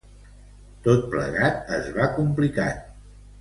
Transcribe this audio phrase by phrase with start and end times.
[0.87, 2.81] Tot plegat es va complicant.